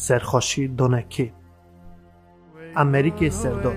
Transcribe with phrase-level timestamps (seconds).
[0.00, 1.32] سرخاشی دونکی
[2.76, 3.76] امریک سردار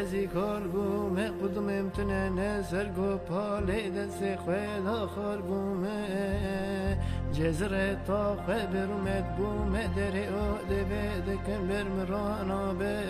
[0.00, 6.98] ازی کار گومه قدوم امتنه نزر گو پاله دست خویل خار گومه
[7.32, 13.02] جزر تا خبرمت بومه دری او دبه دکن بر مرانا به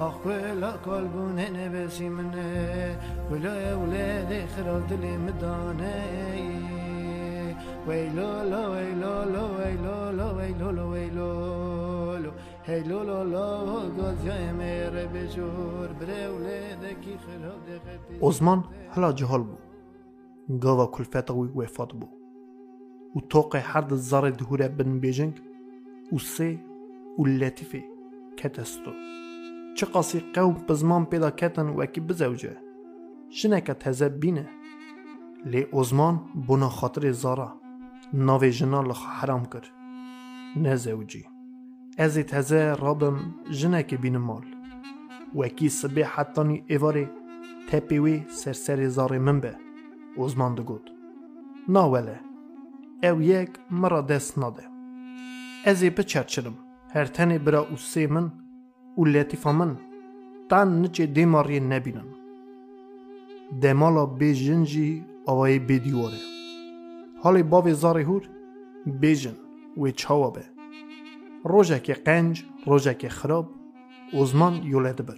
[0.00, 3.00] أخويل قلبون هنا باسمنا
[3.30, 5.16] ولا يا ولادي خرب دلي
[7.88, 12.32] ويلو لو ويلو لو ويلو لو ويلو لو ويلو لو
[12.64, 19.56] هيلو لو لو قد يمر بجور بري ولادك خرب دغتي أوزمان هلا جهل بو.
[20.62, 22.06] قضى كل فتوي وفات بو.
[23.14, 25.42] وتوقع حرد الزر دهورة بن بيجنك
[26.12, 26.58] وسي
[27.18, 27.82] واللاتفي
[28.36, 28.92] كتستو
[29.76, 32.56] چه قاسی قوم بزمان پیدا کتن وکی بزوجه؟
[33.30, 34.48] شنکه تزه بینه.
[35.44, 37.60] لی عثمان بنا خاطر زارا.
[38.12, 39.64] ناوی جنا لخ حرام کر.
[40.56, 41.24] نه زوجی.
[41.98, 43.18] از تزه رابم
[43.50, 44.44] جنه که بین مال.
[45.34, 47.08] وکی سبه حتانی ایواری
[47.68, 49.56] تپیوی سرسر زار من به.
[50.18, 50.90] عثمان دگود
[51.68, 52.20] ناوله
[53.02, 54.64] او یک مرا دست ناده.
[55.64, 56.54] از بچرچرم.
[56.94, 58.32] هر تنی برا اوسی من
[58.98, 59.76] و لطیفا من
[60.48, 62.08] تن نچه دیماری نبینن
[63.62, 66.18] دمالا بی جنجی آوای بی دیواره
[67.22, 68.28] حالی باوی زاری هور
[68.86, 69.36] بیجن
[69.76, 70.44] و چاوا به
[71.44, 73.50] روژه که قنج روژه که خراب
[74.12, 75.16] اوزمان یولده بر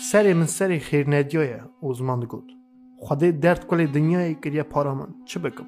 [0.00, 2.52] سری من سری خیر ندیای اوزمان گود
[2.96, 5.66] خودی درد کل دنیای کریه پارا من چه بکم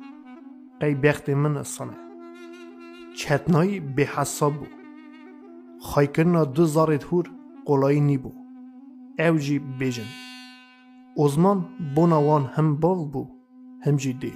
[0.81, 1.97] قی بخت من اصانه
[3.17, 4.80] چتنایی به حساب بو
[5.83, 7.31] خای کرنا دو زارت هور
[7.65, 8.33] قولایی نی بو
[9.19, 10.09] اوجی بیجن
[11.15, 11.59] اوزمان
[11.95, 13.23] بوناوان هم باو بو
[13.85, 14.33] هم جی دی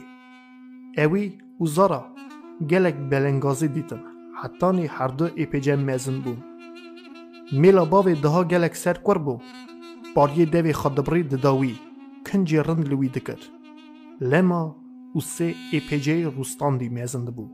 [0.99, 2.01] اوی و زارا
[2.71, 4.01] گلک بلنگازی دیتن
[4.43, 6.35] حتانی هر دو ایپیجه مزن بو
[7.53, 9.39] میلا باوی دها گلک سر کور بو
[10.17, 11.75] باریه دوی خدبری دداوی
[12.27, 13.39] کنجی رند لوی دکر
[14.21, 14.77] لما
[15.17, 17.49] و سه ایپیجه روستان دی مزند بو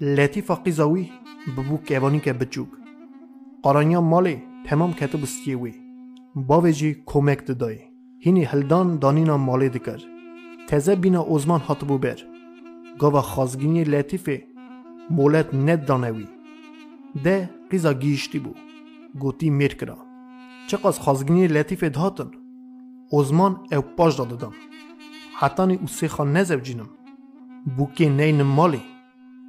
[0.00, 1.10] لطیفا قیزاوی
[1.56, 2.68] ببو کیوانی که بچوک
[3.62, 5.74] قرانیا مالی تمام کتب استیوی
[6.34, 7.78] باوی جی کمک ددای
[8.18, 10.00] هینی هلدان دانینا مالی دکر
[10.68, 12.18] تزه بینا اوزمان هاتبو بر
[12.98, 14.42] گاوا خازگینی لطیفه
[15.10, 16.28] مولت ند دانوی
[17.24, 18.52] ده قیزا گیشتی بو
[19.20, 19.98] گوتی میر کرا
[20.68, 22.30] چقاس خازگینی لطیفه دهاتن
[23.10, 24.52] اوزمان او پاش داده دم
[25.38, 26.88] حتانی او سیخا نزو جینم
[27.76, 28.82] بوکی نین مالی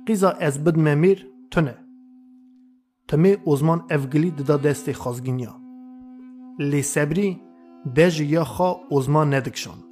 [0.05, 1.88] قیزا از بد ممیر تنه
[3.09, 5.55] تمه اوزمان افگلی ددا دست خازگینیا.
[6.59, 7.41] لی سبری
[7.95, 9.83] دژ یا خا اوزمان ندکشاند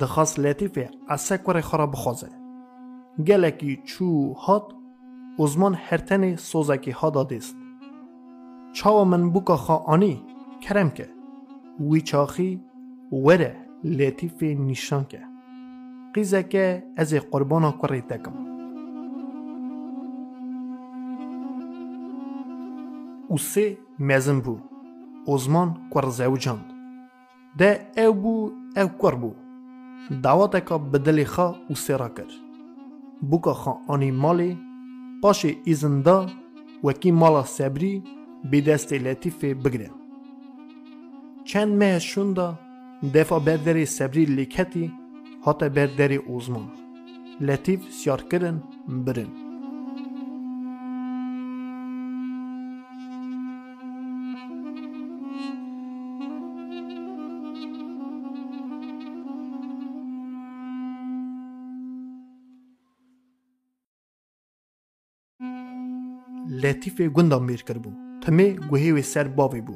[0.00, 2.28] دخواست لطیفه از سکور خرا بخوازه.
[3.26, 4.72] گلکی چو هات
[5.36, 7.56] اوزمان هرتن سوزکی ها دادیست
[8.72, 10.22] چاو من بوکا خا آنی
[10.60, 11.08] کرم که.
[11.80, 12.64] وی چاخی
[13.12, 15.20] وره لطیفه نشان که.
[16.14, 18.53] قیزه که از قربانا کری تکم
[23.30, 24.58] او سه مزن بو
[25.26, 26.66] اوزمان کور زوجاند
[27.58, 28.34] ده او بو
[28.76, 29.32] او کور بو
[30.22, 32.30] دعوتکا بدلی خوا او سرا کر
[33.30, 34.58] بوکا خوا آنی مالی
[35.22, 36.26] پاش ایزندا
[36.84, 38.02] وکی مالا سبری
[38.50, 39.90] بی دست لطیف بگره
[41.44, 42.58] چند ماه شوندا
[43.14, 44.92] دفع بردری سبری لیکتی
[45.46, 46.68] هاتا بردری اوزمان
[47.40, 48.62] لطیف سیار کرن
[66.64, 67.90] برن لطیف گندا میر کر بو.
[68.20, 69.74] تمه گوهی و سر باوی بو.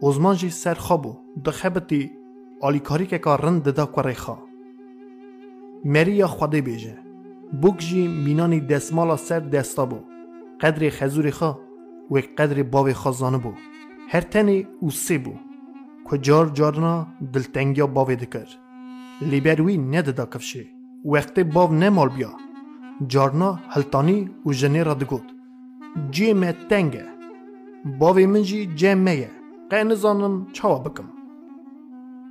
[0.00, 2.10] اوزمان جی سر خوابو دخبتی
[2.60, 4.38] آلیکاری که که رند دا کوری خوا
[5.84, 6.98] مریا خوده بیجه.
[7.62, 9.98] بوک جی مینانی دستمالا سر دستا بو.
[10.60, 11.58] قدر خزوری خوا
[12.10, 13.52] و قدر باوی خوا بو.
[14.08, 15.32] هر تنی او سی بو.
[16.10, 18.48] که جار جارنا دلتنگیا باوی دکر.
[19.20, 20.64] لیبروی نددا کفشه.
[21.04, 22.32] وقت باو نمال بیا.
[23.06, 24.94] جارنا هلتانی و جنی را
[26.10, 27.04] جیمه تنگه
[27.98, 29.30] باوی منجی جیمه یه
[29.70, 31.04] قین زانم چاوا بکم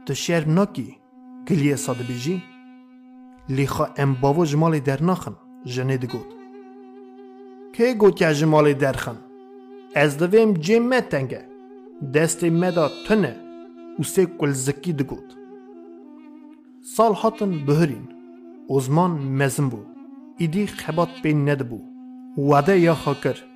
[0.06, 0.98] تو شیر نکی
[1.48, 2.44] گلیه ساده بیجی
[3.50, 6.26] لیخا ام باو جمالی در نخن جنه دی گود
[7.74, 9.16] که که جمالی درخن
[9.96, 11.46] از دویم جیمه تنگه
[12.14, 13.36] دستی مدا تنه
[13.98, 15.06] او سه کل زکی دی
[17.66, 18.08] بهرین
[18.70, 19.88] ازمان مزم بود
[20.38, 21.84] ایدی خبات بین نده بود
[22.38, 23.53] وده یا خاکر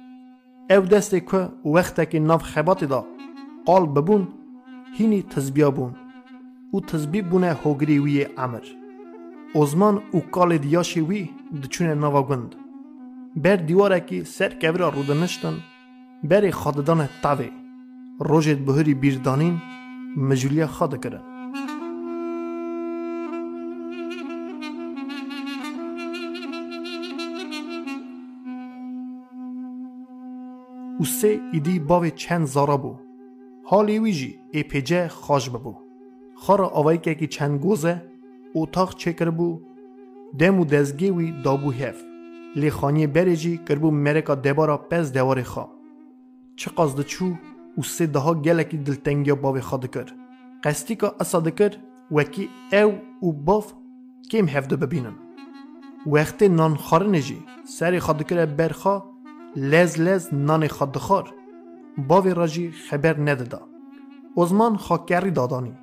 [0.69, 3.05] او دست که وقت که نف خبات دا
[3.65, 4.27] قال ببون
[4.97, 5.93] هینی تزبیا
[6.71, 8.65] او تزبی بونه هوگری وی امر
[9.55, 11.29] ازمان او کال دیاشی وی
[11.63, 12.21] دچونه نوا
[13.35, 15.53] بر دیواره که سر کبرا رودنشتن
[16.23, 17.49] بر خاددان تاوی
[18.19, 19.61] روشت بهری بیردانین
[20.17, 21.36] مجولیه خاده کرد.
[31.07, 32.95] سه ایدی باو چند زارا بو.
[33.63, 35.75] حالی ویجی ای پیجه خاش ببو.
[36.35, 38.03] خار آوائی که که چند گوزه
[38.55, 39.61] اتاق چکر بو؟
[40.39, 42.03] دمو دزگی وی دابو هف.
[42.55, 45.69] لی خانی بری جی کر بو مرکا دبارا پس دواری خوا.
[46.55, 47.33] چه قصد چو؟
[47.75, 50.05] او سه ده ها دلتنگی باو خواد کر.
[50.63, 51.71] قصدی که اصاد کر
[52.11, 53.73] وکی او او باف
[54.31, 55.15] کم هفده ببینن.
[56.07, 59.16] وقتی نان خارنجی سری خواد کر برخا
[59.55, 61.33] لز لز نان خود خور
[61.97, 63.61] باوی راجی خبر ندادا.
[64.37, 65.73] عثمان خاکگری دادانی.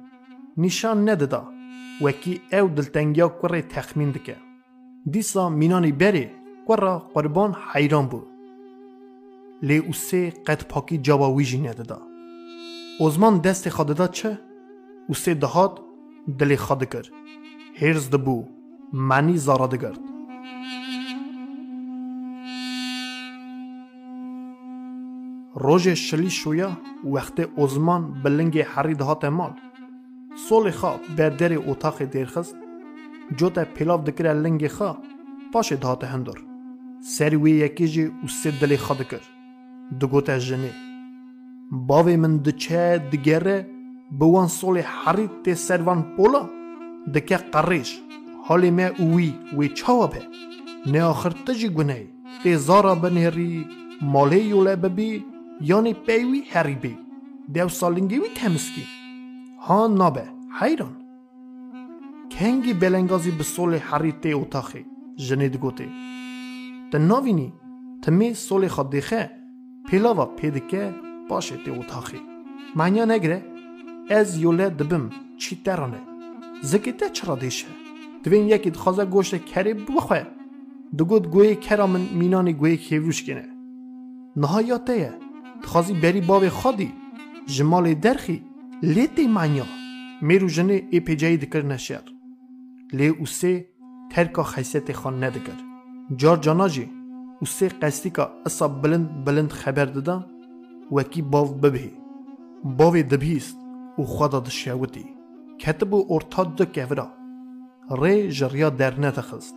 [0.57, 1.49] نشان ندادا.
[2.03, 4.37] وکی او دلتنگیا کوره تخمین دکه.
[5.11, 6.31] دیسا مینانی بری.
[6.67, 8.27] کوره قربان حیران بود.
[9.63, 12.03] لی اوسه قد پاکی جابا ویجی ندادا.
[13.01, 14.39] عثمان دست خاددا چه؟
[15.09, 15.81] اوسه دهات
[16.39, 17.07] دلی کر
[17.81, 18.45] هرز دبو.
[18.93, 20.01] منی زارادگرد
[25.57, 29.53] روژ شلی شویا وقت ازمان بلنگه حرید هات مال
[30.49, 32.55] سول خا بر در اتاق دیرخس
[33.37, 34.97] جو تا پلاو دکر خا
[35.53, 36.39] پاش دهات هندور
[37.01, 39.21] سروی یکی جی و سد دلی خا دکر
[40.01, 40.21] دگو
[42.17, 43.67] من دچه دگره
[44.19, 46.51] بوان سول حرید تی سروان پولا
[47.15, 48.01] دکه قریش
[48.45, 50.23] حالی می اوی وی چاوه
[50.87, 52.07] نه آخر تجی گنه
[52.43, 53.67] تی زارا بنهری
[54.03, 54.77] مالی یوله
[55.61, 56.99] یانی پیوی هری بی
[57.53, 58.87] دیو سالنگی وی تمسکی.
[59.61, 60.25] ها نابه
[60.61, 60.97] حیران.
[62.31, 64.87] کنگی بلنگازی به سول هری تی اتاخی
[65.17, 65.89] جنید گوتی.
[66.93, 67.53] تا ناوینی
[68.03, 69.31] تمی سول خود دیخه
[69.89, 70.95] پیلاوا پیدکه
[71.29, 72.21] باشه تی اتاخی.
[72.77, 73.43] معنیا نگره
[74.11, 76.01] از یوله دبم چی ترانه.
[76.63, 77.67] زکیته چرا دیشه؟
[78.25, 80.27] دوین یکی دخوازه گوشت کری بخواه.
[80.99, 83.49] دگود گوی کرامن مینانی گوی کیوش کنه
[84.37, 85.24] نهایاته
[85.65, 86.93] تخازی بری باب خودی.
[87.47, 88.43] جمال درخی
[88.83, 89.65] لیت مانیا.
[90.23, 92.05] میرو جنه ای پیجای دکر نشیر.
[92.93, 93.69] لی او سه
[94.11, 95.59] ترکا خیصیت خان ندکر.
[96.17, 96.91] جار جاناجی
[97.41, 100.25] او سه قصدی که اصاب بلند بلند خبر دادن
[100.93, 101.93] وکی باو ببهی.
[102.65, 103.57] باوی دبیست
[103.97, 105.05] او خدا دشیوتی
[105.59, 107.09] کتب و ارتاد دو کهورا.
[108.01, 109.55] ری جریا در نتخست.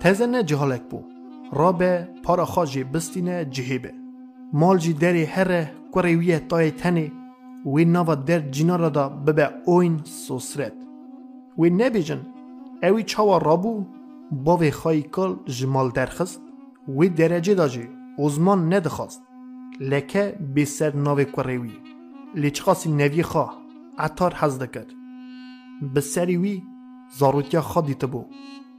[0.00, 1.04] تزنه جهالک بو.
[1.52, 4.03] رابه پارا خاجی بستینه جهیبه
[4.52, 6.70] bû rabe para xwe jê bistîne cihê be مال جی دری هره کوری ویه تای
[6.70, 7.12] تنی
[7.66, 10.72] وی نوا در جنارا دا ببه اوین سوسرت
[11.58, 12.20] وی نبیجن
[12.82, 13.84] اوی چاوا رابو
[14.32, 16.40] باوی خواهی کل جمال درخست
[16.88, 17.88] وی درجه دا جی
[18.18, 19.22] ازمان ندخواست.
[19.80, 21.72] لکه بی سر ناوی کوری وی
[22.34, 23.58] لیچخاسی نوی خواه
[23.98, 24.92] عطار حزده کرد.
[25.94, 26.62] به وی
[27.18, 28.24] زاروتیا خواه بو.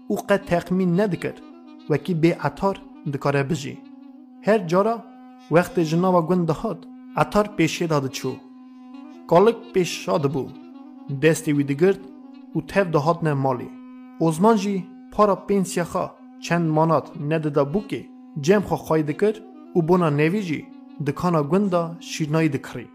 [0.08, 1.42] او قد تقمین ندکرد.
[1.90, 2.82] وکی بی عطار
[3.14, 3.78] دکاره بجی.
[4.44, 5.04] هر جارا
[5.52, 6.88] وقت جناوا گون دهاد
[7.18, 8.36] اتار پیشه داده چو.
[9.28, 10.48] کالک پیش شاده بو.
[11.22, 12.00] دستی وی دگرد
[12.56, 13.70] و تف دهاد نه مالی.
[14.20, 16.12] اوزمان جی پارا پینسیا خوا.
[16.40, 18.06] چند مانات ندده بو که
[18.42, 19.36] جم خوا خواهی دکر
[19.76, 20.66] و بونا نوی جی.
[21.08, 22.88] دکانا گون دا شیرنایی دکری.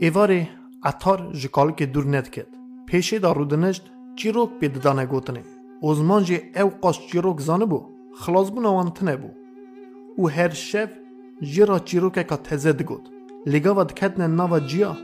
[0.00, 0.48] ایواره
[0.84, 2.46] اتار جی کالک دور ند کد
[2.86, 3.84] پیشه دا رودنشت
[4.16, 5.42] چیروک پی ددانه گوتنه
[5.80, 7.80] اوزمان جی او قاس چیروک زانه بو.
[8.20, 9.30] خلاص بو نوانتنه بو.
[10.22, 10.90] و هر شف
[11.42, 13.08] جیرا چیروککا تزه دگود
[13.46, 14.96] لگاوا دکتن ناوا جیا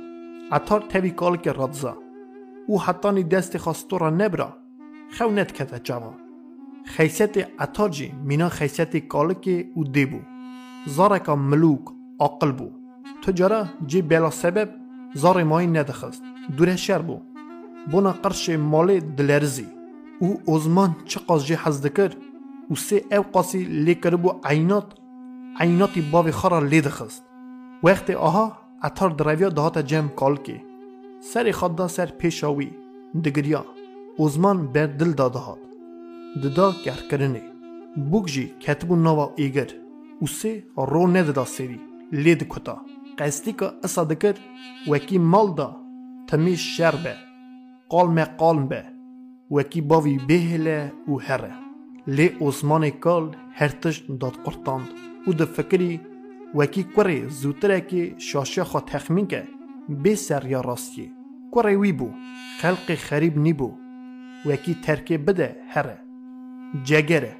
[0.53, 1.97] اتار تاوی کالک رادزا
[2.67, 4.57] او حتانی دست خواستورا نبرا
[5.19, 6.15] خو نت کتا جوا
[6.85, 10.21] خیسیت اتار جی مینا خیسیت کالک او دیبو
[10.87, 11.81] زارکا ملوک
[12.21, 12.71] عقل بو
[13.23, 14.69] تجارا جی بلا سبب
[15.15, 16.23] زار مای ندخست
[16.57, 17.21] دوره بو
[17.91, 19.67] بونا قرش مالی دلرزی
[20.21, 22.11] او ازمان چه قاس جی حز دکر
[22.71, 24.41] و
[25.61, 27.25] عیناتی باوی خورا لید خست.
[27.83, 30.63] وقت آها اتار درویا دهات جم کالکی
[31.21, 32.71] سر خدا سر پیشاوی.
[33.25, 33.65] دگریا.
[34.17, 35.59] اوزمان بر دل داده هات.
[36.43, 37.43] ددا گر کرنه
[38.11, 39.71] بوگ جی کتبو نوا ایگر.
[40.21, 41.81] او سه رو نددا سری.
[42.13, 42.77] لید کتا.
[43.19, 44.35] قصدی که اصا دکر
[44.89, 45.77] وکی مال دا.
[46.29, 47.15] تمیش شر به.
[47.89, 48.85] قال me قال به.
[49.51, 51.53] وکی باوی بهله او هره.
[52.07, 55.06] لی عثمان کال هرتش داد قرطاند.
[55.27, 56.01] او د فکری
[56.55, 59.43] وکی کوری زوتره که شاشه خوا تخمین که.
[59.89, 61.13] بی سر یا راستی
[61.53, 62.11] کوری وی بو.
[62.61, 63.73] خلق خریب نی بو.
[64.47, 65.99] وکی ترکه بده هره.
[66.85, 67.37] جگره.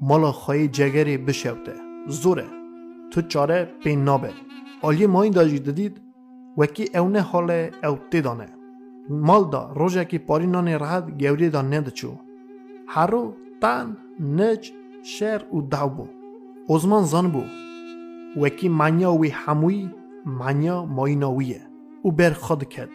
[0.00, 1.74] مالا خواهی جگری بشوته.
[2.08, 2.46] زوره.
[3.10, 4.32] تو چاره بین نابه.
[4.82, 6.00] آلی ما این داجی ددید؟
[6.58, 7.50] وکی اونه حال
[7.84, 8.48] او تیدانه.
[9.08, 9.72] مال دا.
[9.76, 12.16] روژه که پاری نان راحت گوری دا نده چو.
[12.88, 14.72] هرو تن نج
[16.68, 17.42] و دو بو.
[18.36, 19.90] وکی منیا وی هموی
[20.26, 21.62] منیا مایناویه.
[22.02, 22.88] او بر خود کد.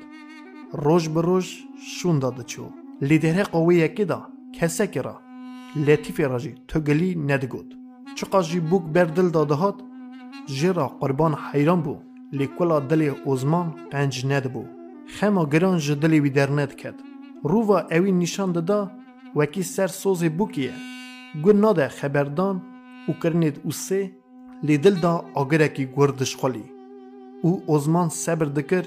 [0.74, 2.64] روش به روش شون داده چو.
[3.02, 5.22] لیدره قوی یکی دا کسکی را.
[5.76, 7.76] لطیفی را جی تو گلی ندگود.
[8.16, 9.76] چقا جی بوک بر دل داده هات
[10.46, 11.98] جرا قربان حیران بو.
[12.32, 14.64] لیکولا دل ازمان قنج ند بو
[15.08, 16.96] خما گران جه دلی وی در ند کد.
[17.44, 18.92] رووا اوی نشان داده
[19.36, 20.74] وکی سر سوز بوکیه.
[21.44, 22.62] گو ناده خبردان
[23.10, 24.12] او کرنید او سه
[24.64, 26.64] لی دل دا آگرکی گردش خالی.
[27.44, 28.86] او ازمان صبر دکر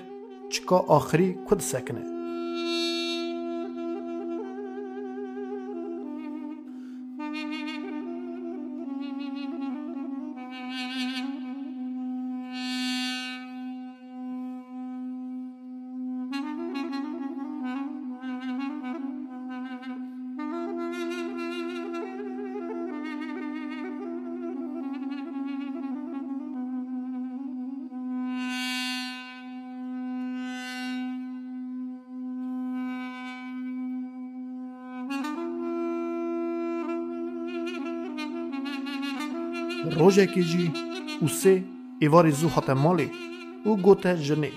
[0.53, 2.12] چکا آخری کد سکنه.
[40.13, 40.67] روژێکی جی
[41.25, 41.55] û sê
[42.07, 43.09] êvarê zû hate malê
[43.69, 44.53] û gote jinê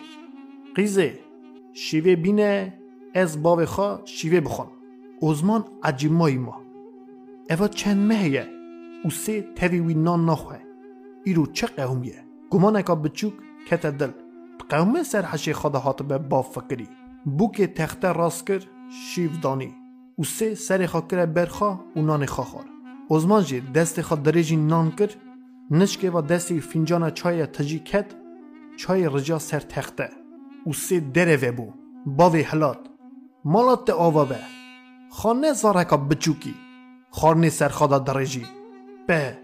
[0.75, 1.09] qîzê
[1.83, 2.51] şîvê bîne
[3.21, 4.69] ez bavê xwe şîvê bixwam
[5.27, 6.55] Ozman ecîmayî ma
[7.53, 8.45] Eva çend me heye
[9.07, 10.59] û sê tevî wî nan naxwe
[11.29, 12.19] îro çi qewm ye
[12.51, 13.35] Gumaneka biçûk
[13.67, 14.11] kete dil
[14.71, 16.87] qewme ser heşê xwe de hatibe bav fikirî
[17.37, 18.61] Bûkê texte rast kir
[19.07, 19.69] şîv danî
[20.19, 22.67] û sê serê xwe kire berxa û nanê xwe xwar
[23.13, 25.11] Ozman jî destê xwe dirêjî nan kir
[25.71, 28.05] نشکه و دستی فنجان چای تجی کت
[28.77, 30.09] چای رجا سر تخته
[30.65, 31.73] او سی دره بو
[32.05, 32.79] باوی حلات
[33.45, 34.39] مالات آوا به
[35.09, 36.55] خانه زارکا بچوکی
[37.09, 38.45] خارنی سر خدا درجی
[39.07, 39.37] به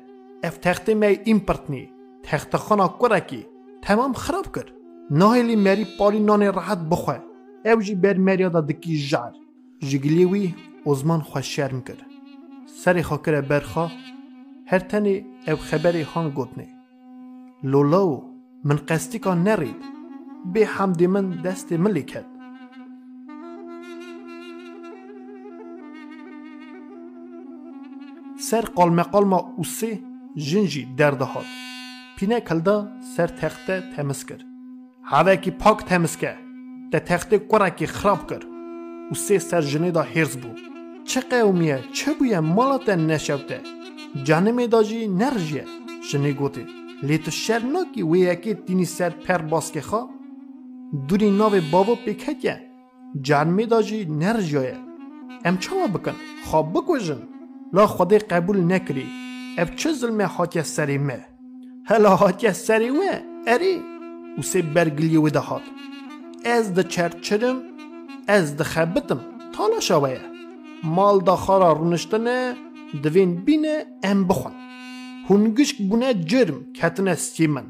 [0.44, 1.90] اف تخته می این پرتنی
[2.24, 3.46] تخته خانا کرکی
[3.82, 4.74] تمام خراب کر
[5.12, 7.20] ناهلی مری پاری نان راحت بخواه
[7.66, 9.34] او جی بر مریا دا دکی جار
[9.80, 11.98] جگلیوی ازمان خوش شرم کر
[12.84, 13.92] سری خاکر برخواه
[14.72, 16.68] هر تنی او خبری هان گوتنی.
[17.64, 18.24] لولاو
[18.64, 19.76] من قصدی کان نرید
[20.54, 22.06] به حمد من دست ملی
[28.40, 30.00] سر قالم قالما او سه
[30.36, 31.46] جنجی درده هاد.
[32.18, 34.44] پینه کلدا سر تخته تمس کرد
[35.04, 36.38] هوا کی پاک تمس کرد
[36.92, 38.46] ده تخته کرکی خراب کرد
[39.10, 40.60] او سه سر جنه دا هرز بود
[41.06, 42.90] چه قومیه چه بویه؟ مالات
[44.16, 45.66] نشوته جانم داجی نرجیه
[46.04, 46.66] شنی گوتی.
[47.04, 50.10] لی تو شر ناکی وی یکی تینی سر پر باسکه خوا.
[51.08, 52.62] دوری ناو بابا پیکتیه
[53.22, 54.78] جانم داجی نرجیه
[55.46, 56.16] ام چما بکن؟
[56.46, 57.22] خواب بکوژن.
[57.74, 59.06] لا خودی قبول نکری.
[59.58, 61.26] اف چه ظلم حاکی سری مه؟
[61.86, 63.02] هلا حاکی سری و
[63.48, 63.82] اری؟
[64.38, 65.62] و سی برگلی و دهات.
[66.46, 67.58] از ده چرچرم
[68.28, 69.20] از ده خبتم.
[69.54, 70.22] تالا شوایه.
[70.84, 72.56] مال دا خارا رونشتنه
[73.04, 74.52] دوین بینه ام بخون
[75.30, 77.66] هونگشک بونه جرم کتنه ستی من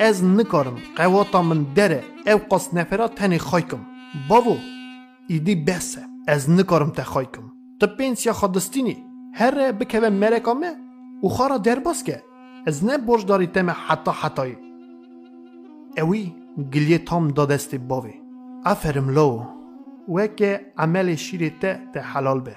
[0.00, 3.78] از نکارم قواتا من دره او قاس نفرا تنی خایکم
[4.28, 4.56] باو
[5.28, 7.42] ایدی بسه از نکارم تا خایکم
[7.80, 8.96] تا پنسیا خادستینی
[9.34, 10.72] هر بکوه مرکامه
[11.20, 12.22] او خارا در باز که
[12.66, 13.48] از نه برج داری
[13.88, 14.56] حتا حتایی
[15.98, 16.34] اوی
[16.72, 18.14] گلیه تام دادستی باوی
[18.64, 19.42] افرم لو
[20.08, 22.56] وکه عمل شیری ته ته حلال به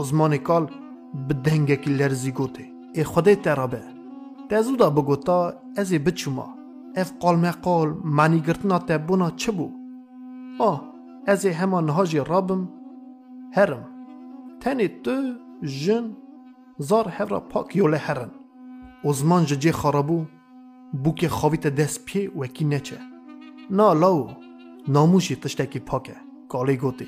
[0.00, 0.70] ازمان کال
[1.12, 2.66] bi dengekî lerzî gotê
[3.00, 3.82] ê xwedê te rabe
[4.48, 5.40] te zû da bigota
[5.80, 6.48] ez ê biçûma
[7.00, 9.66] ev qalmeqal manîgirtina te bûna çi bû
[10.68, 10.78] ah
[11.32, 12.62] ez ê hema niha jî rabim
[13.56, 13.84] herim
[14.62, 15.16] tenê tu
[15.62, 16.06] jin
[16.88, 18.32] zar hevra pak yole herin
[19.06, 20.18] û ziman ji cê xarabû
[21.04, 22.98] bûkê xavî te dest pê wekî neçe
[23.70, 24.20] na law
[24.94, 26.16] namûşî tiştekî pak e
[26.52, 27.06] kalê gotê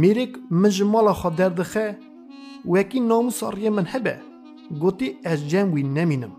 [0.00, 1.86] mêrek min ji mala xwe derdixe
[2.70, 4.16] وەکی ناموساڕیە من هەبێ
[4.82, 6.34] گوتی ئەس جەم وی نەمینم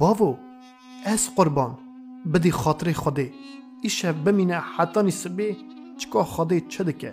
[0.00, 0.32] باڤۆ
[1.06, 1.72] ئەس قوربان
[2.32, 3.28] بدی خاطرê xwedê
[3.86, 5.48] îşev bimîne hetanî sibê
[5.98, 7.12] çika xwedê çi dike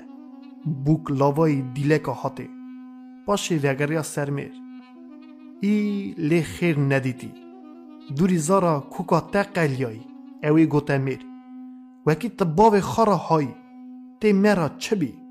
[0.85, 2.47] bûk lavayî dîleka hatê
[3.25, 4.53] پاشی وگریا سرمیر
[5.61, 5.77] ای
[6.29, 7.31] لی خیر ندیدی
[8.17, 10.07] دوری زارا کوکا تقلیایی
[10.43, 11.21] اوی گوته میر
[12.05, 13.47] وکی تباو خارا های
[14.19, 15.22] تی مرا چه بی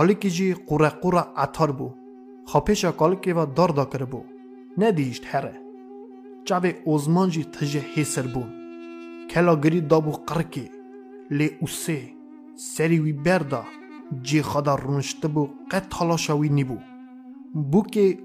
[0.00, 1.88] آلیکی جی قوره قوره عطار بو
[2.46, 4.24] خاپیشا کالکی و دار دا بو
[4.78, 5.54] ندیشت هره
[6.44, 8.48] چاوی اوزمان جی تجه حیسر بون
[9.30, 10.70] کلا گری دابو قرکی
[11.30, 11.98] لی اوسه
[12.54, 13.12] سری وی
[14.22, 16.78] جی خدا رونشته بو قد تلاشا وی نیبو
[17.54, 18.18] بو که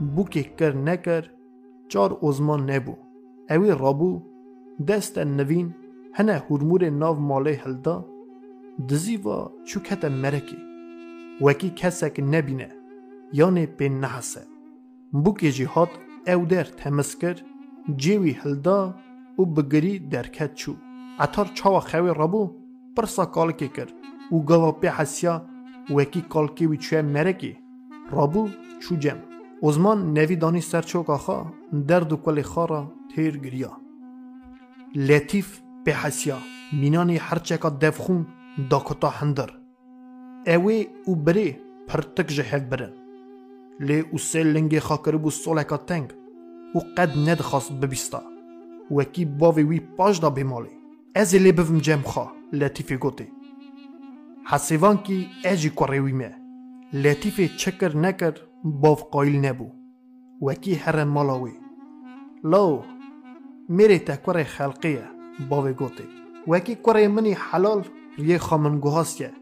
[0.00, 1.30] بو که کر نکر
[1.88, 2.96] چار اوزمان نبو
[3.50, 4.22] اوی رابو
[4.88, 5.18] دست
[21.22, 22.50] و که او و اتار چاوا خوی رابو
[22.96, 23.86] پرسا کالکی کر
[24.32, 25.46] و گاوا پی حسیا
[25.90, 27.58] وکی کالکی وی چوه مرکی
[28.10, 28.48] رابو
[28.80, 29.16] چو جم
[29.60, 31.46] اوزمان نوی دانی سرچوک آخا
[31.88, 33.76] درد و کل خارا تیر گریا.
[34.94, 36.38] لطیف به حسیا
[36.72, 38.26] مینانی هرچکا دفخون
[38.70, 39.50] دا کتا هندر
[40.46, 41.56] اوی او بری
[41.88, 42.92] پرتک جهف برن.
[43.80, 46.12] لی او سه لنگی خاکر بو سولکا تنگ
[46.74, 48.22] او قد ندخواست ببیستا
[48.90, 50.30] وکی باوی وی پاش دا
[51.14, 53.26] بیمالی از لی بفم جم خوا لطیفی گوتی
[54.46, 56.34] حسیوان کی اجی کوریوی مه
[56.92, 59.70] لطیفی چکر نکر باف قایل نبو
[60.42, 61.52] وکی هر مالاوی
[62.44, 62.82] لو
[63.68, 65.04] میری تکور خلقیه
[65.48, 66.04] باوی گوتی
[66.48, 67.84] وکی کوری منی حلال
[68.18, 69.32] ریه خامنگوهاستیه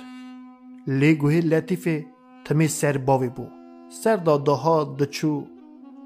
[0.88, 2.06] لی گوهی لطیفه
[2.46, 3.46] تمی سر باوی بو.
[3.90, 5.44] سر دا داها دچو.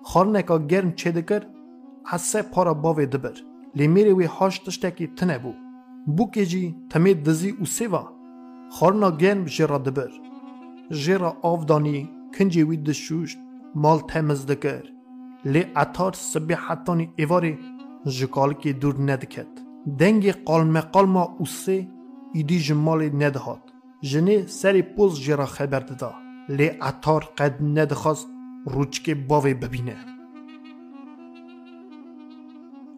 [0.03, 1.43] خارنکا گرم چه دکر؟
[2.17, 3.52] سه پارا باوی دبر.
[3.75, 5.53] لی میری وی هاش تشتکی تنه بو
[6.15, 8.03] بو که جی تمی دزی او سیوا
[8.75, 10.11] خارنا گرم جرا دبر
[11.03, 13.37] جرا آفدانی کنجی وی دشوشت
[13.75, 14.83] مال تمز دکر
[15.45, 17.57] لی اتار سبی حتانی ایواری
[18.05, 19.47] جکال که دور ندکت
[19.99, 21.87] دنگ قالمه قالما او سه
[22.33, 23.63] ایدی جمال ندهات
[24.01, 26.13] جنه سری پوز جرا خبر ددا
[26.49, 28.27] لی اتار قد ندخواست
[28.65, 29.95] روچک باوی ببینه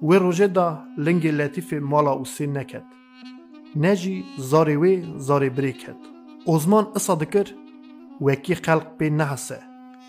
[0.01, 2.83] و روژه دا لنگ لطیف مالا او سه نکد
[3.75, 5.95] نجی زاری وی زاری بری کد
[6.45, 7.47] اوزمان اصا دکر
[8.21, 9.59] وکی خلق پی نحسه.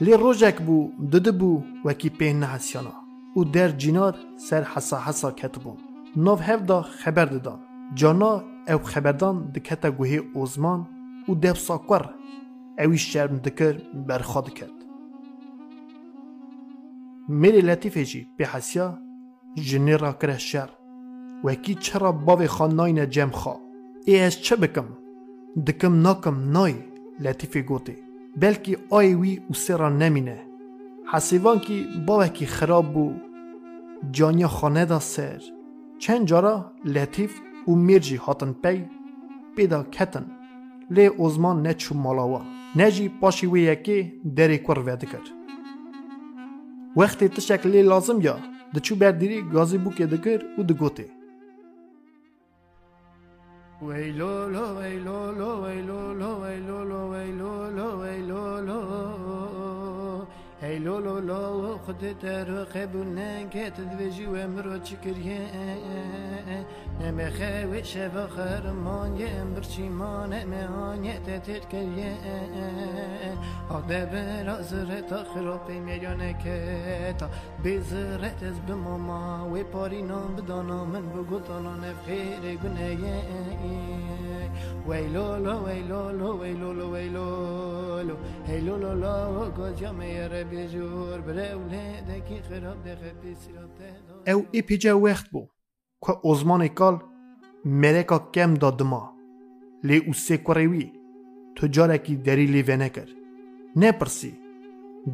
[0.01, 2.93] لی روژک بو دده بو وکی پی نحسیانا.
[3.35, 5.77] او در جینار سر حسا حسا کتبون
[6.17, 7.59] ناو هف دا خبر ددان
[7.95, 10.87] جانا او خبردان دکتا گوهی اوزمان
[11.27, 12.15] او دف ساکور.
[12.79, 14.71] اوی شرم دکر برخواد کرد
[17.29, 18.99] میری لطیفه جی به حسیا
[19.57, 20.69] جنی را کره شر
[21.45, 23.61] وکی چرا باوی خاناین جم خوا؟
[24.05, 24.85] ای از چه بکم؟
[25.67, 26.75] دکم ناکم نای
[27.21, 27.97] لطیفه گوتی.
[28.37, 30.39] بلکی آی وی او سرا نمینه.
[31.13, 33.13] حسیوان کی باوکی خراب بو.
[34.13, 35.43] جانیا خانه دا سر.
[35.99, 38.85] چند جارا لطیف و میرجی هاتن پی.
[39.57, 40.27] پیدا کتن.
[40.91, 42.43] لی اوزمان نچو مالاوا
[42.77, 45.29] نجی پاشی وی یکی دری کور وید کرد
[46.97, 51.07] وقتی تشک لازم یا؟ Dçu diri gazi buke dikir û digotê.
[53.83, 58.96] Vey lolo vey lolo vey lolo vey lolo vey lolo vey lolo
[60.77, 65.41] ای لولو لو خودت رو قبول نکت دویجی و امرو چکریه
[67.01, 72.15] نمخه و شب خرمان یه امبر چیمان مهان یه تتر کریه؟
[73.69, 77.29] آده برا زرت خراب میلیانه که تا
[77.65, 80.85] بزرت از بماما و پاری نام بدانا.
[80.85, 82.99] من بگو تانا نفخیر گنه
[84.89, 94.47] ویلولو ویلولو ویلولو ویلولو هیلولو لا گوجا میره بیجور بره اولیدکی خراب دخه بیسیراته او
[94.51, 95.49] ای پیجا وقت بو
[96.07, 96.99] که ازمان کال
[97.65, 99.13] مرکا کم دادما
[99.85, 100.93] لی او سه کوریوی
[101.57, 103.09] تو جارکی دری لی ونه کر
[103.77, 104.33] نپرسی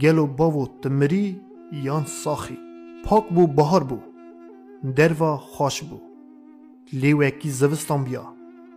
[0.00, 1.40] گلو باو تمری
[1.72, 2.58] یان ساخی.
[3.04, 3.98] پاک بو بهار بو
[4.96, 6.00] دروا خوش بو.
[6.92, 8.31] لی وکی زوستان بیا.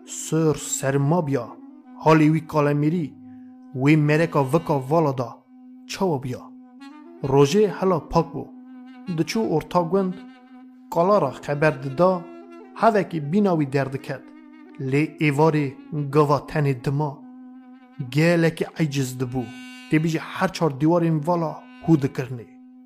[0.08, 1.48] سر سرما بیا.
[1.98, 3.14] حالی وی کالا میری
[3.76, 5.36] وی مرکا وکا والا دا.
[5.88, 6.42] چاو بیا.
[7.24, 8.46] روژه حالا پاک بو.
[9.18, 10.14] دچو ارتا گوند
[10.90, 12.22] کالا را خبر ددا
[12.76, 14.22] هوکی بیناوی درد کد.
[14.80, 15.76] لی ایواری
[16.14, 16.40] گوا
[16.84, 17.24] دما.
[18.14, 19.44] گلکی عجز دبو.
[19.92, 21.56] دی بیجی هر چار دیوارین والا
[21.88, 22.46] هود کرنی.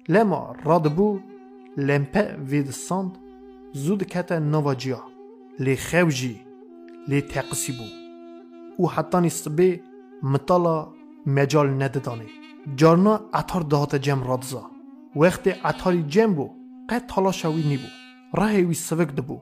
[0.10, 1.20] لما راد بو
[1.78, 3.18] لمپه وید ساند
[3.74, 4.32] زود کت
[7.10, 7.84] لی خوجی لی تقسی بو
[8.78, 9.82] او حتی نیست به
[10.24, 10.94] مطالا
[11.26, 12.26] مجال نددانی
[12.76, 14.72] جارنا اتار دهات جم رادزا.
[15.16, 16.50] وقت اتاری جم بو
[16.90, 17.12] قد
[17.46, 17.88] نی بو
[18.34, 19.42] راه وی سوک دبو.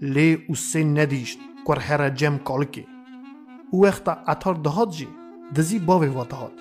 [0.00, 2.86] لی او سه ندیشت کور هر جم کالکی.
[3.70, 5.08] او وقت اتار دهات جی
[5.56, 6.52] دزی باوی و دهات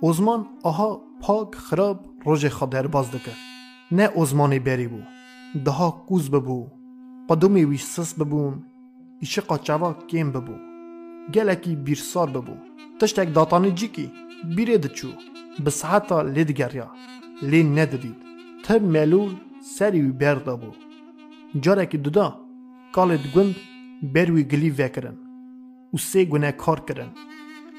[0.00, 3.36] اوزمان آها پاک خراب روژ خادر باز دکر.
[3.92, 5.00] نه اوزمانی بری بو.
[5.64, 6.83] دها کوز ببو.
[7.28, 8.54] قدومی وی سس ببون
[9.20, 10.56] ایشه قاچوا کیم ببو
[11.34, 12.54] گلکی بیرسار ببو.
[13.00, 14.06] تشتک داتانی جی کی
[14.56, 15.08] بیره دچو
[15.66, 16.88] بساعتا لیدگریا
[17.42, 18.16] لی ندرید
[18.64, 19.32] تب ملول
[19.76, 20.70] سری وی بردا بو.
[21.60, 22.28] جارکی دودا
[22.92, 23.56] کالت گوند
[24.14, 25.16] بروی گلی وکرن.
[25.92, 27.10] او سه گونه کار کرن.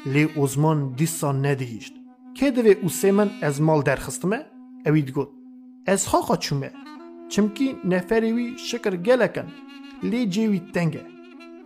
[0.06, 1.94] لی اوزمان دیسا ندهیشت.
[2.34, 4.46] که دوی او سه من از مال درخستمه؟
[4.86, 5.30] اوید گوت.
[5.86, 6.72] از خواخا چومه؟
[7.29, 9.49] چمکی نفری وی شکر گلکن
[10.03, 11.03] لی جیوی تنگه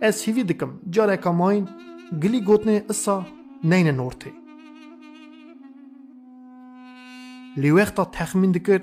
[0.01, 1.67] از هیوی دکم جارکا ماین
[2.23, 3.15] گلی گوتنه اسا
[3.63, 4.31] نین نورته
[7.57, 8.81] لی وقتا تخمین دکر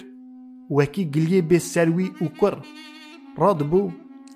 [0.71, 2.57] وکی گلیه به سروی او کر
[3.37, 3.91] راد بو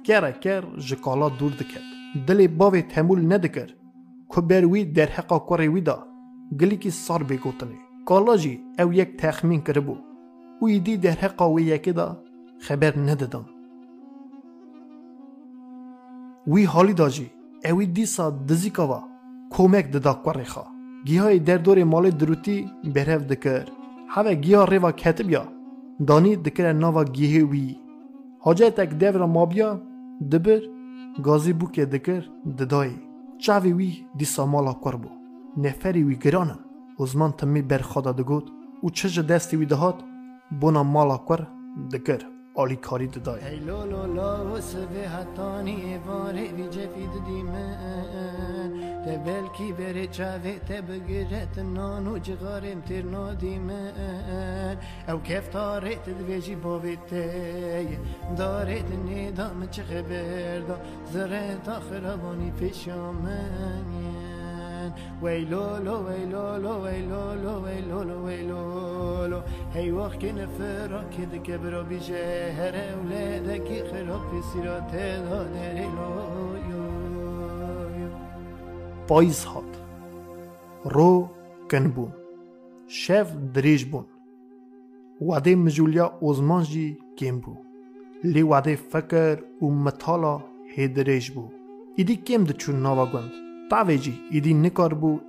[0.04, 1.84] کره کر جکالا دور دکد
[2.26, 3.68] دلی باوی تمول ندکر
[4.34, 6.06] که بروی در حقا کره وی دا
[6.60, 7.76] گلی کی سار بگوتنه
[8.06, 9.96] کالا جی او یک تخمین کربو
[10.60, 12.22] او ایدی در حقا وی یکی دا
[12.65, 13.45] خبر ندادم.
[16.47, 17.27] وی حالی داجی
[17.65, 19.01] اوی دیسا دزیکاوا
[19.49, 20.65] کمک ددا کوریخا
[21.05, 22.57] گیهای در دور مال دروتی
[22.95, 23.65] برهف دکر.
[24.09, 25.43] هوا گیاه ریوا کتبیا
[26.07, 27.79] دانی دکر ناوا گیه وی.
[28.39, 29.81] حاجه تک دیو مابیا
[30.31, 30.61] دبر
[31.23, 32.23] گازی بو که دکر
[32.57, 32.91] ددای.
[33.43, 35.09] چاوی وی دیسا مالا کربو
[35.57, 36.59] نفری وی گرانن
[36.99, 38.43] ازمان تمی بر خدا دگوت
[38.81, 39.97] او چج دستی وی دهات
[40.59, 41.17] بونا مالا
[42.55, 45.97] آلی کاری ددای ای لولو لو سوی حتانی
[46.57, 47.77] وی جفید دیمه.
[49.05, 53.93] ده بلکی بره چاوه ته بگره ته نانو جغارم تیر نا دیمه
[55.07, 57.87] او کفتاره ته دوی جی باوی ته
[58.37, 59.83] داره ته نیدام چه
[61.13, 62.87] زره تا خرابانی پیش
[64.81, 64.91] الرحمن
[65.21, 69.41] ويلولو ويلولو ويلولو ويلولو ويلولو
[69.73, 75.91] هي وقت نفرا كده كبرا بجهر أولادك يخرب في سيرات الهدر
[79.09, 79.75] بايز هات.
[80.85, 81.27] رو
[81.71, 82.11] كنبون
[82.87, 84.05] شاف دريج بون.
[85.21, 87.55] وعدي مجوليا أوزمانجي كيمبو
[88.23, 90.41] لي وعدي فكر ومطالع
[90.77, 91.49] هدريج بو.
[91.99, 95.19] إدي كيم دچون نوا گوند تاوی جی ایدی نکار بو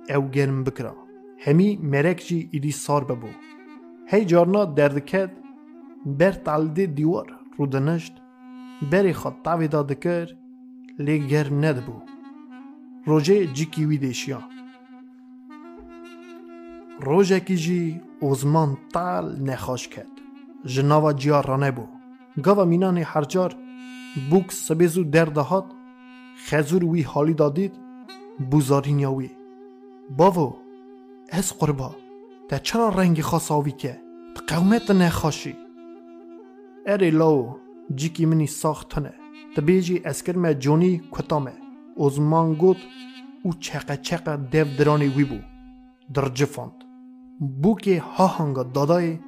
[1.45, 3.27] همی مرک جی ایدی سار ببو
[4.07, 5.31] هی جارنا دردکد
[6.05, 8.13] بر تالده دیوار رو دنشت
[8.91, 10.27] بری خود تاوی دا دکر
[10.99, 11.93] لی گرم ند بو
[13.05, 14.41] روژه جیکی وی دیشیا
[17.01, 20.15] روژکی جی اوزمان تال نخاش کرد.
[20.65, 21.85] جناوا جیا رانه بو
[22.43, 23.55] گاوا مینان هر جار
[24.29, 25.65] بوک سبیزو در دهات
[26.47, 26.83] خزور
[28.39, 29.31] وی حالی دادید بوزارینیا وی
[30.17, 30.55] باو
[31.29, 31.95] از قربا
[32.49, 34.01] تا چرا رنگ خاصاوی که؟
[34.47, 35.55] قومت نخاشی.
[36.85, 37.57] اری لاو
[37.95, 39.13] جیکی منی ساختنه.
[39.55, 41.51] تبیجی اسکر ما جونی کتامه.
[41.97, 42.77] ازمان گود
[43.43, 45.37] او چقه چقه دیو درانی وی بو.
[46.13, 46.83] در جفاند.
[47.61, 49.19] بو که ها هنگا دادای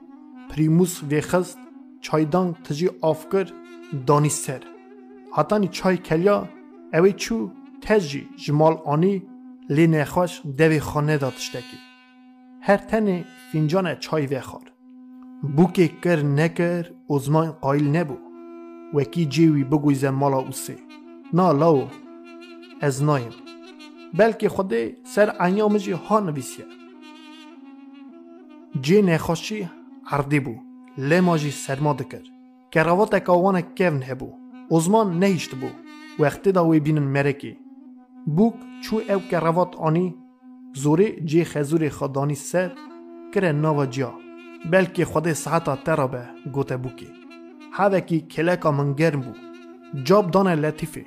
[0.50, 1.58] پریموس ویخست
[2.02, 3.52] چایدان تجی آفکر
[4.08, 4.64] دانی سر.
[5.34, 6.50] هاتانی چای کلیا
[6.94, 7.52] اوی چو؟
[7.86, 9.24] تجی جمال آنی
[9.70, 11.78] لی نخواش دوی خانه داتشتکی
[12.62, 14.72] هر تن فینجان چای وخار
[15.56, 18.18] بو که کر نکر ازمان قایل نبو.
[18.94, 20.78] وکی جیوی بگویزه مالا اوسه
[21.34, 21.88] نا لاو
[22.82, 23.32] از نایم.
[24.14, 26.66] بلکه خوده سر انیامجی ها نویسیه
[28.82, 29.70] جی نخوشی
[30.12, 30.56] عردی بو.
[30.98, 32.24] لماجی سرما دکر.
[32.72, 34.30] کراوات اکاوان کون هبو.
[34.72, 35.68] ازمان نهیشت بو.
[36.20, 37.65] وقتی دا وی بینن مرکی.
[38.26, 40.16] بوک چو او کراوات آنی
[40.74, 42.72] زوری جی خزور خدانی سر
[43.34, 44.26] کره ناوا جیا
[44.72, 47.08] بلکه خود ساعتا ترا به گوته بوکی.
[47.74, 49.34] هاوکی کلکا من گرم بو.
[50.04, 51.06] جاب دانه لطیفه.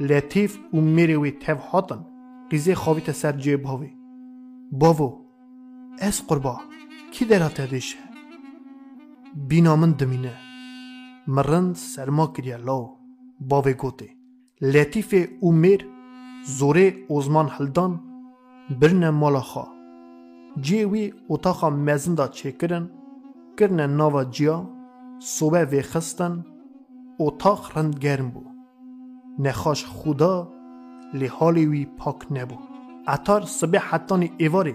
[0.00, 2.06] لطیف و میری وی تف هاتن.
[2.50, 3.90] قیزه خوابیت سر جیب هاوی
[4.72, 5.18] باوو
[5.98, 6.60] از قربا
[7.12, 7.98] کی درات دیشه؟
[9.48, 10.34] بینا من دمینه.
[11.26, 12.96] مرند سرما کریا لاو.
[13.40, 14.08] باوی گوته.
[14.62, 15.86] لطیف او میر
[16.44, 18.00] زوره اوزمان هلدان
[18.80, 19.66] برنه مالا خوا
[20.60, 22.90] جیوی اتاقا مزن دا چکرن
[23.56, 24.68] کرن ناوا جیا
[25.18, 26.44] صوبه وی خستن
[27.18, 28.42] اتاق رند گرم بو
[29.38, 30.48] نخاش خدا
[31.14, 32.56] لی حالی وی پاک نبو
[33.08, 34.74] اتار سبه حتانی ایواری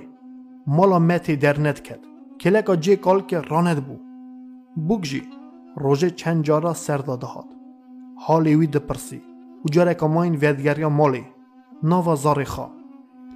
[0.67, 0.99] مالا
[1.41, 1.99] در ند کرد.
[2.39, 3.97] کلکا جی کال که راند بو
[4.89, 5.23] بگجی
[5.75, 7.45] روژه چند جارا سر داده هاد
[8.17, 9.21] حالی وی دپرسی
[9.65, 10.35] و جاره که ماین
[12.15, 12.71] زاری خواه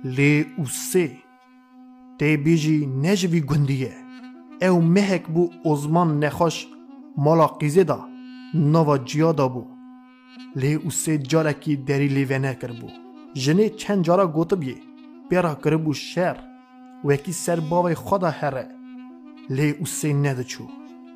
[0.03, 1.11] لی او سه
[2.19, 3.93] تی بیجی نجوی گندیه
[4.61, 6.67] او مهک بو ازمان نخوش
[7.17, 7.99] مالا قیزه دا
[8.53, 9.65] نوا جیا دا بو
[10.55, 12.87] لی او سه جارا کی دری لیوینه کر بو
[13.33, 14.75] جنه چند جارا گوته بیه.
[15.29, 16.37] پیرا کر بو شر
[17.03, 18.67] وکی سر باوی خدا هره
[19.49, 20.63] لی او سه نده چو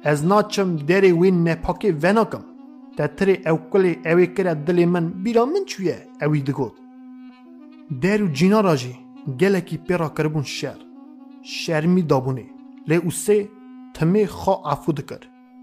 [0.03, 2.43] از ناچم دری وین نپاکی وناکم
[2.97, 5.65] تا تری او کلی اوی کرا دلی من بیرا من
[7.89, 8.95] دگود درو جینا راجی
[9.39, 10.77] گلکی پیرا کربون شر
[11.43, 12.45] شرمی دابونه
[12.87, 13.49] لی او سه
[13.93, 15.19] تمی خوا عفو دکر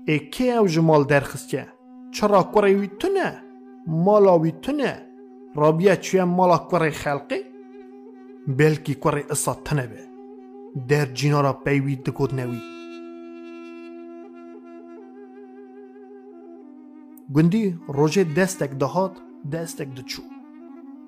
[0.07, 1.67] ای که او جمال درخستیه
[2.13, 3.43] چرا کوری وی تو نه
[3.87, 5.07] مالا وی نه
[5.55, 7.41] رابیه چویه مالا کوری خلقی
[8.49, 9.99] بلکی کوری اصا تنه به
[10.89, 12.61] در جینا را پیوی دکود نوی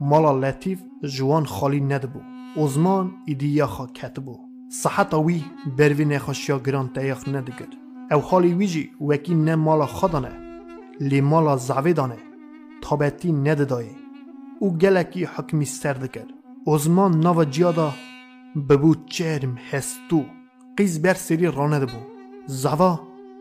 [0.00, 2.20] مالا لطیف جوان خالی ندبو.
[2.56, 4.36] ازمان ایدیا خا کتبو.
[4.70, 5.44] صحت وی
[5.78, 7.70] بروی نخوشیا گران تیخ ندگر
[8.10, 10.32] او حالی ویجی وکی نه مالا خدانه
[11.00, 12.18] لی مالا زعویدانه.
[12.82, 13.86] تابتی نددای.
[14.60, 16.26] او گلکی حکمی سر دکر
[16.66, 17.90] ازمان ناو جیادا
[18.68, 20.24] ببو چرم هستو
[20.76, 22.00] قیز بر سری رانه بو
[22.46, 23.00] زوا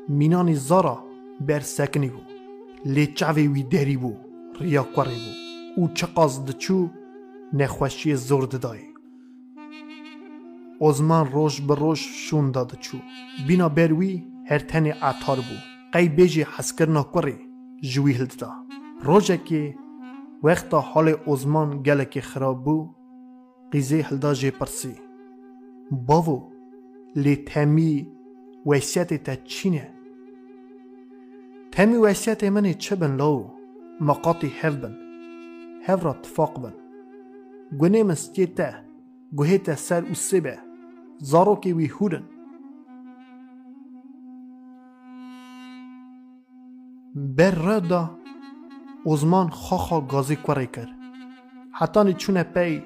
[0.09, 1.03] مینانی زارا
[1.47, 2.21] بر سکنی بو.
[2.85, 4.13] لی چاوی وی دری بو.
[4.61, 5.42] ریا کوری بو.
[5.77, 6.89] او چقاز دچو
[7.53, 8.79] نخوشی زور ددای
[10.81, 12.97] ازمان روش به روش شون داده چو.
[13.47, 15.57] بینا بروی هر تنی عطار بو.
[15.93, 17.35] قی بیجی حسکر نکوری
[17.81, 18.51] جوی هلدا
[19.01, 19.75] روژه که
[20.43, 22.95] وقتا حال ازمان گلک خراب بو
[23.71, 24.95] قیزه هلدا جی پرسی.
[25.91, 26.51] باوو
[27.15, 28.07] لی تمی
[28.65, 29.93] ویسیت تا چینه؟
[31.71, 33.49] تمی ویسیت منی چه بن لو؟
[34.01, 34.75] مقاطی هف
[35.87, 36.73] را تفاق بن
[37.79, 38.69] گونه مستیتا
[39.37, 40.57] گوهیتا سر او سبه
[41.17, 42.23] زاروکی وی هودن
[47.15, 48.17] بر ردا
[49.11, 50.89] ازمان خاخا گازی کوری کر
[51.71, 52.81] حتانی چونه پی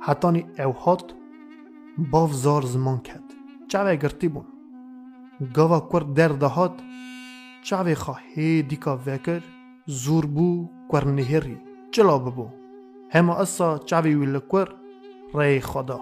[0.00, 1.14] حتانی اوهات
[2.10, 3.22] باف زار زمان کد
[3.68, 4.46] چاوه گرتی بون
[5.54, 6.74] گاوا کور در دهات
[7.62, 9.42] چاوه خواهی دیکا وکر
[9.86, 12.46] زور بو کور نهری چلا ببو.
[13.10, 14.68] همه اصا چاوه ویل کور
[15.34, 16.00] ری خدا.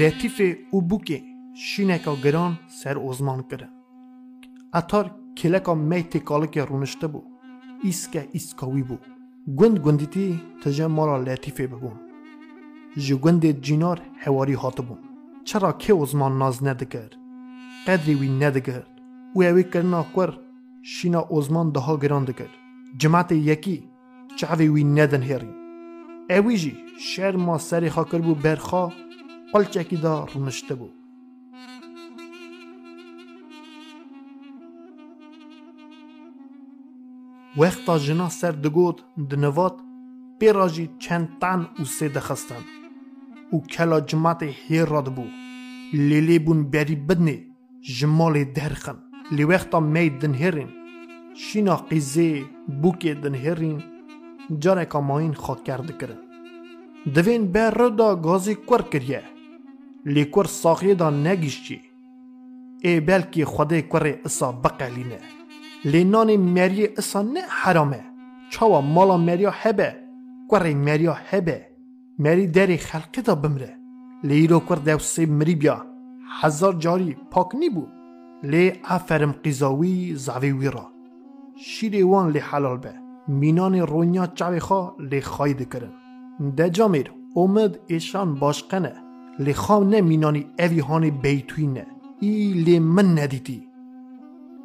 [0.00, 1.22] لطیف او بوکه
[1.54, 3.72] شینکا گران سر ازمان کرد.
[4.74, 7.22] اتار کلکا می تکالک رونشته بو.
[7.82, 8.96] ایسکا ایسکاوی بو.
[9.58, 11.96] گوند گوندیتی تجا مالا لطیفه ببون.
[12.96, 15.09] جو گوند جینار هواری هات بون
[15.44, 17.10] چرا که ازمان ناز ندکر
[17.86, 19.00] قدری وی ندگرد
[19.34, 20.38] و اوی کرنا کور
[20.82, 22.54] شینا اوزمان دها گران دکرد
[22.96, 23.90] جماعت یکی.
[24.36, 25.48] چاوی وی ندن هری.
[26.30, 28.92] اوی جی شهر ما سری خاکر بو برخا.
[29.52, 30.88] قلچکی دا رونشته بو.
[37.56, 39.76] وقتا جنا سر دگوت دنوات
[40.38, 42.08] پیراجی چند تن او سه
[43.52, 45.24] او کلا جماعت هیر راد بو.
[45.92, 47.36] لیلی بون بری بدنی
[47.82, 48.98] جمال درخن.
[49.32, 49.80] لی وقتا
[50.20, 50.68] دن هرین
[51.34, 52.42] شینا قیزه
[52.82, 53.82] بوکی دن هرین
[54.58, 56.18] جاره که ماین خاک کرده کرن
[57.14, 59.22] دوین بر دا گازی کور کریه.
[60.06, 61.10] لی کور ساخیه دا
[62.82, 65.18] ای بلکی خوده کور اصا بقلینه
[65.84, 68.04] لی نان مری اصا نه حرامه.
[68.50, 69.96] چاوا مالا مریا هبه.
[70.48, 71.69] کور مریا هبه.
[72.22, 73.76] مری دری خلقی دا بمره.
[74.24, 75.86] لی رو کور دوسی مری بیا.
[76.40, 77.86] هزار جاری پاک نی بو.
[78.42, 80.86] لی افرم قیزاوی زاوی وی را.
[81.56, 82.92] شیر وان لی حلال به.
[83.28, 85.92] مینان رونیا چاوی خوا لی خواهی دکرن.
[86.56, 88.92] ده جامیر اومد ایشان باشقنه.
[89.38, 90.46] لی خواه نه مینانی
[90.88, 91.86] هانی بیتوی نه.
[92.20, 93.68] ای لی من ندیدی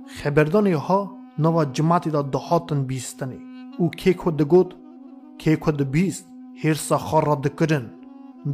[0.08, 3.39] خبردان ها نوا جماعتی دا دهاتن بیستنی.
[3.78, 4.76] او که کد گود
[5.38, 6.35] که کد بیست.
[6.63, 7.36] هرسا خار را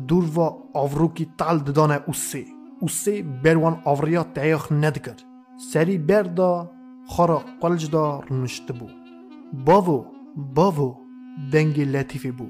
[0.07, 2.45] دور و آوروکی تال ددانه او سه
[2.79, 5.15] او سه بروان آوریا تایخ ندکر
[5.71, 6.71] سری بردا
[7.07, 8.87] خارا قلج دا رنشت بو
[9.65, 10.05] باوو
[10.55, 10.95] باوو
[11.51, 12.47] دنگ لطیفی بو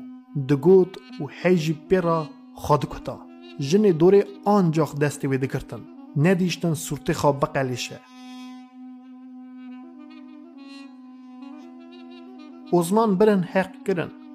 [0.50, 3.20] دگوت و حیجی پیرا خاد کتا
[3.60, 5.80] جن دوره آنجاخ دستی وی دکرتن
[6.16, 7.46] ندیشتن صورت خواب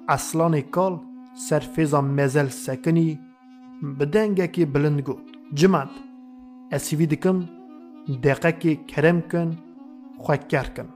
[0.09, 0.99] اصلان کال
[1.35, 3.19] سر فیزا مزل سکنی
[3.97, 5.89] به دنگه که بلند گود جمعت
[6.71, 7.49] اسیوی دکم
[8.23, 9.57] دقه که کرم کن
[10.17, 10.89] خوکر کن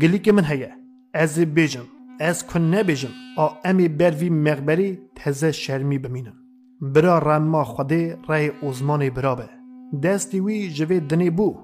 [0.00, 0.68] گلی که من هیا
[1.14, 1.84] از بیجم
[2.20, 6.36] از کن نبیجم آ امی بروی مغبری تزه شرمی بمینم
[6.80, 9.48] برا رما خوده رای اوزمان برا به
[10.02, 11.56] دستی وی جوی دنی بو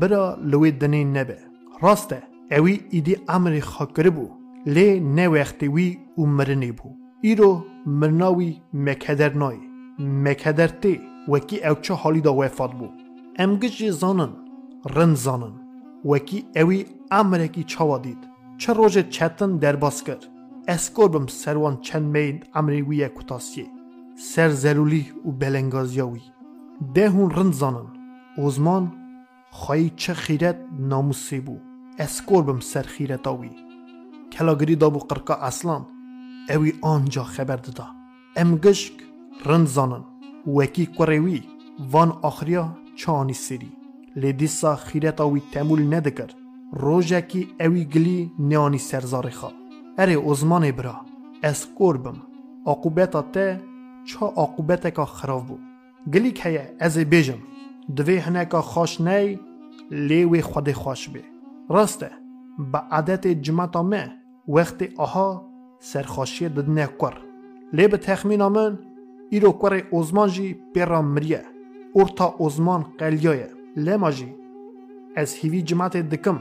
[0.00, 1.38] برا لوی دنی نبه
[1.80, 6.96] راسته اوی ایدی امری خاکره بو امر بو لی نه وقتی وی او مرنی بو
[7.20, 9.56] ایرو مرناوی مکدر نای
[9.98, 12.88] مکدر تی وکی او چه حالی دا وفات بو
[13.38, 14.28] امگج زانن
[14.90, 15.52] رن زانن.
[16.04, 18.18] وکی اوی امرکی چاوا دید.
[18.58, 20.24] چه روژ چتن در باس کرد.
[20.68, 23.10] اسکور بم سروان چند مین امری وی
[24.16, 26.20] سر زلولی و بلنگازیاوی
[34.32, 35.86] کلاگری دا بو قرقا اصلان
[36.50, 37.86] اوی آنجا خبر دادا.
[38.36, 38.92] ام گشک
[39.46, 40.04] رند زانن.
[40.46, 41.42] وکی قروی
[41.92, 43.72] وان آخریا چانی سری.
[44.16, 46.30] لیدیسا خیرتاوی تمول ندکر.
[46.72, 49.50] روژکی اوی گلی نیانی سرزاری خوا
[49.98, 51.00] اره ازمان برا.
[51.42, 52.16] اسکور بم
[52.66, 53.60] عقوبتا ته
[54.04, 55.58] چا عقوبتا که خراب بو.
[56.12, 57.38] گلی که از بیجم.
[57.96, 59.38] دوی هنکا خوش نی
[59.90, 61.20] لیوی خود خوش بی.
[61.70, 62.10] راسته.
[62.72, 65.48] به عادت جماعت ما وقت آها
[65.80, 67.14] سرخاشی ددنه کر.
[67.72, 68.78] لی به تخمین من
[69.30, 71.42] ایرو کر اوزمان جی پیرا مریه.
[71.92, 73.50] اورتا اوزمان قلیایه.
[73.76, 74.34] لی ما جی
[75.16, 76.38] از هیوی جماعت دکم.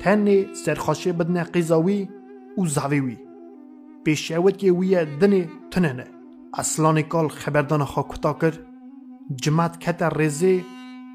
[0.00, 2.08] تنی سرخاشی بدنه قیزاوی
[2.58, 3.18] و زاویوی.
[4.04, 6.06] پیشوت که ویه دنی تننه
[6.54, 8.54] اصلان کال خبردان خوا کتا کر.
[9.34, 10.64] جماعت کت رزه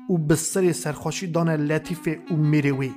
[0.09, 2.91] و بسر سرخاشی دانه لطیف و می‌روی.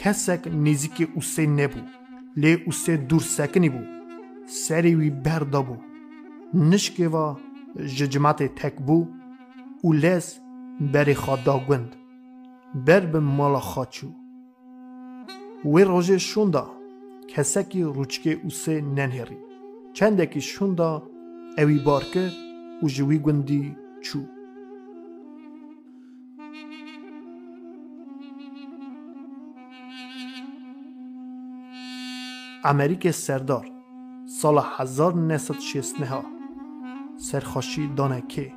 [0.00, 2.03] کەسێک نزیکی ئوسێ نەبوو
[2.36, 3.80] لی او سه دور سکنی بو
[4.46, 5.76] سری وی بردا بو
[6.54, 7.34] نشکی و
[7.96, 9.06] ججمات تک بو
[9.82, 10.40] او لیس
[10.92, 11.96] بری خواد گند
[12.86, 14.08] بر به مالا خاچو
[15.64, 16.62] وی روژه شونده
[17.28, 19.38] کسکی روچکی او سه ننهری
[19.92, 21.02] چنده که شونده
[21.58, 22.32] اوی بار کرد
[22.82, 24.33] او جوی گندی چو.
[32.66, 33.70] امریک سردار
[34.26, 36.24] سال 1969
[37.16, 38.52] سرخاشی دانه که